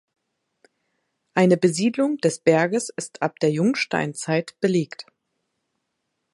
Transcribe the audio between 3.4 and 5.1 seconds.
Jungsteinzeit belegt.